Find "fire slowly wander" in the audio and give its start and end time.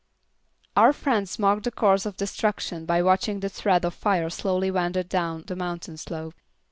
3.93-5.03